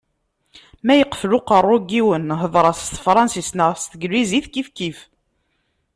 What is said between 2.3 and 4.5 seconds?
hder-as s tefransist neɣ s teglizit,